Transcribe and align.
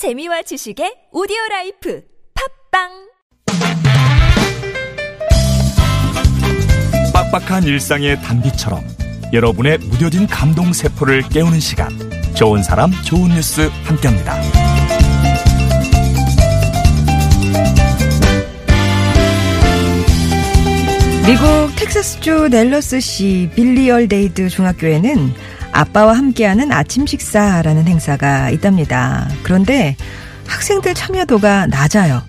재미와 0.00 0.40
지식의 0.40 1.10
오디오 1.12 1.36
라이프 1.50 2.02
팟빵 2.72 2.88
빡빡한 7.12 7.64
일상의 7.64 8.18
단비처럼 8.22 8.82
여러분의 9.34 9.76
무뎌진 9.76 10.26
감동 10.26 10.72
세포를 10.72 11.20
깨우는 11.28 11.60
시간 11.60 11.90
좋은 12.34 12.62
사람 12.62 12.90
좋은 13.04 13.28
뉴스 13.28 13.68
함께합니다. 13.84 14.40
미국 21.26 21.76
텍사스주 21.76 22.48
댈러스시 22.48 23.50
빌리얼데이드 23.54 24.48
중학교에는 24.48 25.59
아빠와 25.80 26.12
함께하는 26.14 26.72
아침 26.72 27.06
식사라는 27.06 27.88
행사가 27.88 28.50
있답니다. 28.50 29.26
그런데 29.42 29.96
학생들 30.46 30.92
참여도가 30.92 31.68
낮아요. 31.68 32.22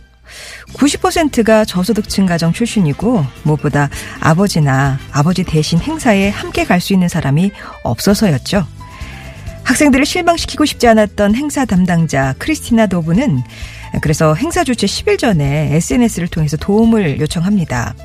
90%가 0.74 1.66
저소득층 1.66 2.26
가정 2.26 2.54
출신이고 2.54 3.26
무엇보다 3.44 3.90
아버지나 4.22 5.00
아버지 5.12 5.44
대신 5.44 5.80
행사에 5.80 6.30
함께 6.30 6.64
갈 6.64 6.80
수 6.80 6.94
있는 6.94 7.10
사람이 7.10 7.52
없어서였죠. 7.84 8.66
학생들을 9.66 10.06
실망시키고 10.06 10.64
싶지 10.64 10.88
않았던 10.88 11.36
행사 11.36 11.66
담당자 11.66 12.34
크리스티나 12.40 12.88
도브는 12.88 13.42
그래서 14.02 14.34
행사 14.34 14.64
주최 14.64 14.88
10일 14.88 15.20
전에 15.20 15.76
SNS를 15.76 16.30
통해서 16.30 16.56
도움을 16.56 17.20
요청합니다. 17.20 17.96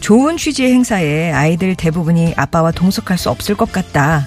좋은 0.00 0.38
취지의 0.38 0.72
행사에 0.72 1.32
아이들 1.32 1.74
대부분이 1.74 2.32
아빠와 2.38 2.70
동석할 2.70 3.18
수 3.18 3.28
없을 3.28 3.54
것 3.54 3.70
같다. 3.70 4.26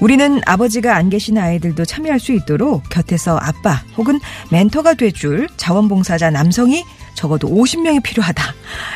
우리는 0.00 0.40
아버지가 0.44 0.96
안 0.96 1.08
계신 1.08 1.38
아이들도 1.38 1.84
참여할 1.84 2.20
수 2.20 2.32
있도록 2.32 2.88
곁에서 2.88 3.38
아빠 3.38 3.82
혹은 3.96 4.20
멘토가 4.50 4.94
돼줄 4.94 5.48
자원봉사자 5.56 6.30
남성이 6.30 6.84
적어도 7.14 7.48
50명이 7.48 8.02
필요하다. 8.02 8.42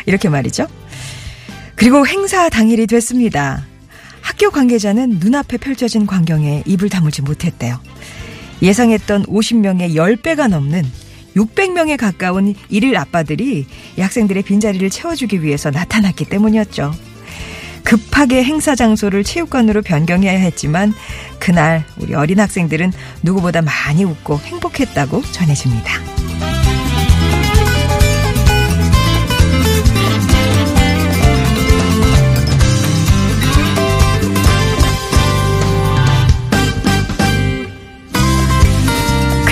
이렇게 0.07 0.29
말이죠. 0.29 0.67
그리고 1.77 2.07
행사 2.07 2.49
당일이 2.49 2.87
됐습니다. 2.87 3.65
학교 4.21 4.51
관계자는 4.51 5.19
눈앞에 5.21 5.57
펼쳐진 5.57 6.07
광경에 6.07 6.65
입을 6.67 6.91
다물지 6.91 7.23
못했대요. 7.23 7.81
예상했던 8.61 9.27
50명의 9.27 9.95
10배가 9.95 10.49
넘는 10.49 10.85
600명에 11.37 11.97
가까운 11.97 12.55
일일 12.69 12.97
아빠들이 12.97 13.67
이 13.97 14.01
학생들의 14.01 14.43
빈자리를 14.43 14.91
채워주기 14.91 15.43
위해서 15.43 15.71
나타났기 15.71 16.25
때문이었죠. 16.25 16.93
급하게 17.89 18.45
행사 18.45 18.75
장소를 18.75 19.25
체육관으로 19.25 19.81
변경해야 19.81 20.39
했지만 20.39 20.93
그날 21.39 21.85
우리 21.97 22.15
어린 22.15 22.39
학생들은 22.39 22.93
누구보다 23.23 23.63
많이 23.63 24.05
웃고 24.05 24.41
행복했다고 24.41 25.23
전해집니다. 25.33 26.58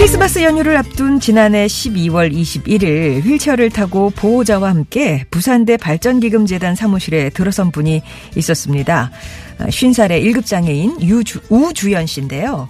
크리스마스 0.07 0.41
연휴를 0.45 0.77
앞둔 0.77 1.19
지난해 1.19 1.67
12월 1.67 2.33
21일 2.33 3.25
휠체어를 3.25 3.71
타고 3.71 4.11
보호자와 4.11 4.69
함께 4.69 5.25
부산대 5.33 5.77
발전기금재단 5.79 6.77
사무실에 6.77 7.31
들어선 7.31 7.73
분이 7.73 8.03
있었습니다. 8.37 9.11
50살의 9.59 10.25
1급 10.25 10.47
장애인 10.47 11.03
유주, 11.03 11.41
우주연 11.49 12.07
씨인데요. 12.07 12.69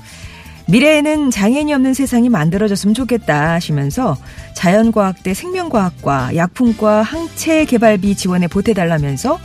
미래에는 0.69 1.31
장애인이 1.31 1.75
없는 1.75 1.93
세상이 1.93 2.31
만들어졌으면 2.31 2.95
좋겠다 2.95 3.53
하시면서 3.53 4.17
자연과학대 4.55 5.35
생명과학과 5.35 6.37
약품과 6.37 7.03
항체 7.03 7.67
개발비 7.67 8.17
지원에 8.17 8.49
보태달라면서 8.49 9.39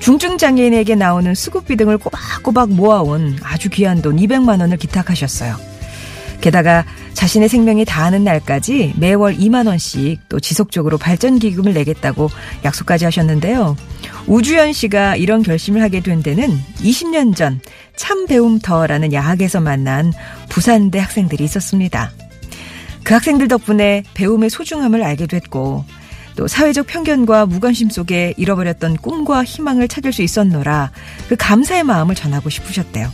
중증장애인에게 0.00 0.94
나오는 0.94 1.34
수급비 1.34 1.76
등을 1.76 1.98
꼬박꼬박 1.98 2.70
모아온 2.70 3.36
아주 3.42 3.68
귀한 3.68 4.00
돈 4.00 4.16
200만 4.16 4.60
원을 4.60 4.78
기탁하셨어요. 4.78 5.77
게다가 6.40 6.84
자신의 7.14 7.48
생명이 7.48 7.84
다하는 7.84 8.22
날까지 8.24 8.94
매월 8.96 9.36
2만 9.36 9.66
원씩 9.66 10.20
또 10.28 10.38
지속적으로 10.38 10.96
발전 10.98 11.38
기금을 11.38 11.74
내겠다고 11.74 12.30
약속까지 12.64 13.04
하셨는데요. 13.04 13.76
우주연 14.26 14.72
씨가 14.72 15.16
이런 15.16 15.42
결심을 15.42 15.82
하게 15.82 16.00
된 16.00 16.22
데는 16.22 16.58
20년 16.80 17.34
전 17.34 17.60
참 17.98 18.26
배움터라는 18.26 19.12
야학에서 19.12 19.60
만난 19.60 20.12
부산대 20.48 21.00
학생들이 21.00 21.44
있었습니다. 21.44 22.12
그 23.02 23.12
학생들 23.12 23.48
덕분에 23.48 24.04
배움의 24.14 24.50
소중함을 24.50 25.02
알게 25.02 25.26
됐고 25.26 25.84
또 26.36 26.46
사회적 26.46 26.86
편견과 26.86 27.46
무관심 27.46 27.90
속에 27.90 28.34
잃어버렸던 28.36 28.98
꿈과 28.98 29.44
희망을 29.44 29.88
찾을 29.88 30.12
수 30.12 30.22
있었노라 30.22 30.92
그 31.28 31.34
감사의 31.36 31.82
마음을 31.82 32.14
전하고 32.14 32.48
싶으셨대요. 32.48 33.10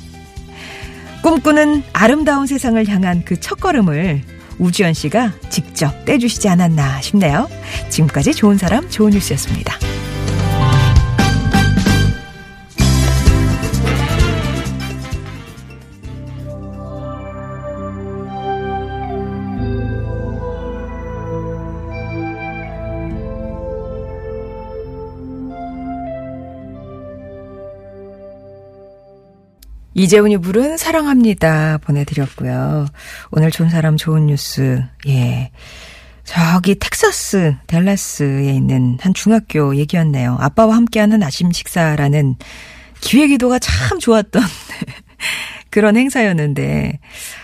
꿈꾸는 1.24 1.84
아름다운 1.94 2.46
세상을 2.46 2.86
향한 2.86 3.24
그 3.24 3.40
첫걸음을 3.40 4.20
우주연 4.58 4.92
씨가 4.92 5.32
직접 5.48 6.04
떼주시지 6.04 6.50
않았나 6.50 7.00
싶네요. 7.00 7.48
지금까지 7.88 8.34
좋은 8.34 8.58
사람, 8.58 8.90
좋은 8.90 9.10
뉴스였습니다. 9.10 9.93
이재훈이 29.94 30.38
부른 30.38 30.76
사랑합니다 30.76 31.78
보내드렸고요. 31.78 32.86
오늘 33.30 33.50
좋은 33.50 33.70
사람 33.70 33.96
좋은 33.96 34.26
뉴스 34.26 34.82
예 35.06 35.50
저기 36.24 36.74
텍사스 36.78 37.54
델라스에 37.66 38.52
있는 38.54 38.98
한 39.00 39.14
중학교 39.14 39.76
얘기였네요. 39.76 40.36
아빠와 40.40 40.74
함께하는 40.76 41.22
아침 41.22 41.52
식사라는 41.52 42.36
기획의도가 43.00 43.58
참 43.58 43.98
좋았던 44.00 44.42
그런 45.70 45.96
행사였는데 45.96 46.98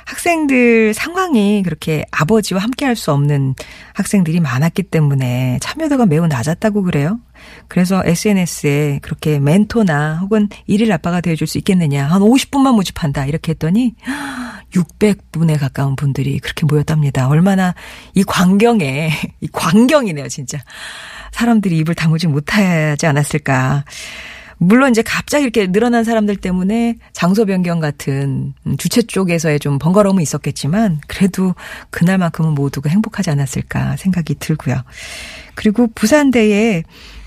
학생들 0.07 0.95
상황이 0.95 1.63
그렇게 1.65 2.05
아버지와 2.11 2.61
함께 2.63 2.85
할 2.85 2.97
수 2.97 3.13
없는 3.13 3.55
학생들이 3.95 4.41
많았기 4.41 4.85
때문에 4.85 5.59
참여도가 5.61 6.07
매우 6.07 6.27
낮았다고 6.27 6.83
그래요. 6.83 7.21
그래서 7.69 8.03
SNS에 8.05 8.99
그렇게 9.03 9.39
멘토나 9.39 10.19
혹은 10.19 10.49
일일 10.67 10.93
아빠가 10.93 11.21
되어줄 11.21 11.47
수 11.47 11.59
있겠느냐. 11.59 12.07
한 12.07 12.21
50분만 12.21 12.75
모집한다. 12.75 13.27
이렇게 13.27 13.53
했더니 13.53 13.95
600분에 14.75 15.59
가까운 15.59 15.97
분들이 15.97 16.39
그렇게 16.39 16.67
모였답니다. 16.67 17.29
얼마나 17.29 17.75
이 18.15 18.23
광경에, 18.25 19.11
이 19.41 19.49
광경이네요, 19.53 20.29
진짜. 20.29 20.59
사람들이 21.33 21.79
입을 21.79 21.95
다물지 21.95 22.27
못하지 22.27 23.07
않았을까. 23.07 23.85
물론 24.63 24.91
이제 24.91 25.01
갑자기 25.01 25.45
이렇게 25.45 25.67
늘어난 25.73 26.05
사람들 26.05 26.37
때문에 26.37 26.97
장소 27.15 27.47
변경 27.47 27.81
같은 27.81 28.53
주최 28.77 29.01
쪽에서의 29.01 29.59
좀 29.59 29.79
번거로움은 29.79 30.23
있었겠지만 30.23 31.01
그래도 31.07 31.55
그날만큼은 31.89 32.53
모두가 32.53 32.91
행복하지 32.91 33.31
않았을까 33.31 33.97
생각이 33.97 34.35
들고요. 34.35 34.83
그리고 35.55 35.89
부산대에 35.95 36.83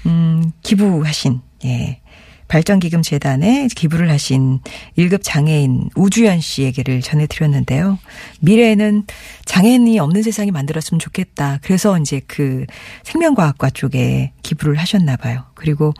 음 0.05 0.51
기부하신 0.61 1.41
예. 1.65 1.99
발전기금 2.47 3.01
재단에 3.01 3.67
기부를 3.75 4.11
하신 4.11 4.59
1급 4.97 5.21
장애인 5.23 5.89
우주연 5.95 6.39
씨 6.39 6.61
얘기를 6.61 7.01
전해드렸는데요. 7.01 7.97
미래에는 8.41 9.05
장애인이 9.45 9.97
없는 9.97 10.21
세상이 10.21 10.51
만들었으면 10.51 10.99
좋겠다. 10.99 11.59
그래서 11.63 11.97
이제 11.97 12.21
그 12.27 12.65
생명과학과 13.03 13.71
쪽에 13.71 14.33
기부를 14.43 14.75
하셨나 14.75 15.15
봐요. 15.15 15.45
그리고 15.55 15.93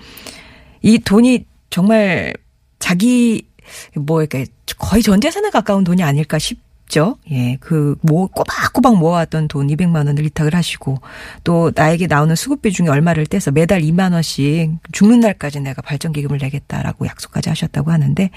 이 0.84 1.00
돈이 1.00 1.46
정말 1.72 2.34
자기 2.78 3.48
뭐 3.96 4.22
이렇게 4.22 4.46
거의 4.78 5.02
전 5.02 5.22
재산에 5.22 5.50
가까운 5.50 5.84
돈이 5.84 6.04
아닐까 6.04 6.38
싶 6.38 6.60
죠. 6.94 7.18
예, 7.32 7.58
그 7.60 7.96
뭐 8.04 8.28
꼬박꼬박 8.28 8.98
모아왔던 8.98 9.48
돈 9.48 9.68
200만 9.68 10.08
원을 10.08 10.24
위탁을 10.26 10.54
하시고 10.54 11.00
또 11.44 11.72
나에게 11.74 12.06
나오는 12.08 12.36
수급비 12.36 12.72
중에 12.72 12.88
얼마를 12.88 13.26
떼서 13.26 13.52
매달 13.52 13.82
2만 13.82 14.14
원씩 14.14 14.72
죽는 14.92 15.22
날까지 15.22 15.62
내가 15.62 15.82
발전 15.82 16.12
기금을 16.12 16.38
내겠다라고 16.40 17.08
약속까지 17.08 17.50
하셨다고 17.50 17.92
하는데 17.92 18.30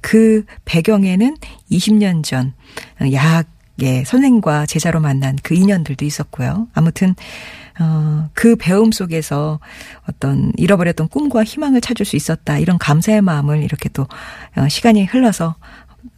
그 0.00 0.44
배경에는 0.64 1.36
20년 1.70 2.22
전 2.22 2.52
야학 3.12 3.46
예, 3.80 4.04
선생과 4.04 4.66
제자로 4.66 5.00
만난 5.00 5.38
그 5.42 5.54
인연들도 5.54 6.04
있었고요. 6.04 6.68
아무튼 6.74 7.14
어, 7.80 8.28
그 8.34 8.54
배움 8.56 8.92
속에서 8.92 9.58
어떤 10.08 10.52
잃어버렸던 10.56 11.08
꿈과 11.08 11.42
희망을 11.44 11.80
찾을 11.80 12.04
수 12.04 12.16
있었다. 12.16 12.58
이런 12.58 12.76
감사의 12.76 13.22
마음을 13.22 13.62
이렇게 13.62 13.88
또 13.88 14.06
어, 14.56 14.68
시간이 14.68 15.06
흘러서 15.06 15.56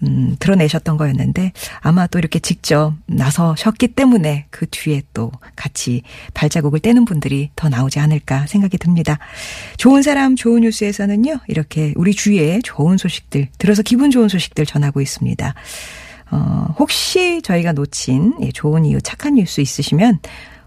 음, 0.02 0.36
드러내셨던 0.38 0.96
거였는데 0.96 1.52
아마 1.80 2.06
또 2.06 2.18
이렇게 2.18 2.38
직접 2.38 2.94
나서셨기 3.06 3.88
때문에 3.88 4.46
그 4.50 4.66
뒤에 4.70 5.02
또 5.12 5.32
같이 5.56 6.02
발자국을 6.34 6.80
떼는 6.80 7.04
분들이 7.04 7.50
더 7.56 7.68
나오지 7.68 7.98
않을까 7.98 8.46
생각이 8.46 8.78
듭니다. 8.78 9.18
좋은 9.76 10.02
사람 10.02 10.36
좋은 10.36 10.62
뉴스에서는요. 10.62 11.40
이렇게 11.48 11.92
우리 11.96 12.14
주위에 12.14 12.60
좋은 12.62 12.96
소식들 12.96 13.48
들어서 13.58 13.82
기분 13.82 14.10
좋은 14.10 14.28
소식들 14.28 14.66
전하고 14.66 15.00
있습니다. 15.00 15.54
어, 16.30 16.74
혹시 16.78 17.40
저희가 17.42 17.72
놓친 17.72 18.34
좋은 18.52 18.84
이유 18.84 19.00
착한 19.00 19.34
뉴스 19.34 19.60
있으시면 19.60 20.18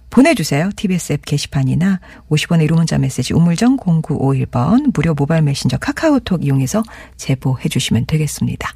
보내주세요. 0.09 0.69
TBS 0.75 1.13
앱 1.13 1.25
게시판이나 1.25 1.99
50원의 2.29 2.69
1호 2.69 2.75
문자 2.75 2.97
메시지 2.97 3.33
우물정 3.33 3.77
0951번 3.77 4.91
무료 4.93 5.13
모바일 5.13 5.41
메신저 5.43 5.77
카카오톡 5.77 6.45
이용해서 6.45 6.83
제보해 7.17 7.67
주시면 7.69 8.05
되겠습니다. 8.05 8.73